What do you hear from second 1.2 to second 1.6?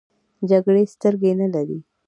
نه